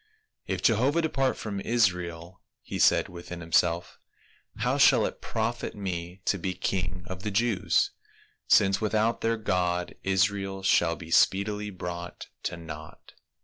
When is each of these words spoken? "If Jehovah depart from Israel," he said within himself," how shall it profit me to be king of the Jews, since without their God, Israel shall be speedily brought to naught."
"If 0.47 0.63
Jehovah 0.63 1.03
depart 1.03 1.37
from 1.37 1.61
Israel," 1.61 2.41
he 2.63 2.79
said 2.79 3.07
within 3.07 3.39
himself," 3.39 3.99
how 4.63 4.79
shall 4.79 5.05
it 5.05 5.21
profit 5.21 5.75
me 5.75 6.23
to 6.25 6.39
be 6.39 6.55
king 6.55 7.03
of 7.05 7.21
the 7.21 7.29
Jews, 7.29 7.91
since 8.47 8.81
without 8.81 9.21
their 9.21 9.37
God, 9.37 9.93
Israel 10.01 10.63
shall 10.63 10.95
be 10.95 11.11
speedily 11.11 11.69
brought 11.69 12.29
to 12.45 12.57
naught." 12.57 13.13